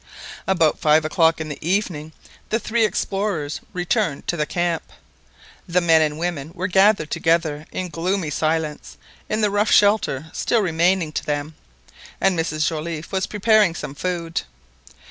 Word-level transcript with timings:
About 0.47 0.79
five 0.79 1.05
o'clock 1.05 1.39
in 1.39 1.47
the 1.49 1.59
evening 1.63 2.11
the 2.49 2.57
three 2.57 2.85
explorers 2.85 3.61
returned 3.71 4.25
to 4.25 4.35
the 4.35 4.47
camp. 4.47 4.81
The 5.67 5.79
men 5.79 6.01
and 6.01 6.17
women 6.17 6.51
were 6.55 6.65
gathered 6.65 7.11
together 7.11 7.67
in 7.71 7.89
gloomy 7.89 8.31
silence 8.31 8.97
in 9.29 9.41
the 9.41 9.51
rough 9.51 9.69
shelter 9.71 10.31
still 10.33 10.61
remaining 10.61 11.11
to 11.11 11.23
them, 11.23 11.53
and 12.19 12.35
Mrs 12.35 12.65
Joliffe 12.67 13.11
was 13.11 13.27
preparing 13.27 13.75
some 13.75 13.93
food. 13.93 14.41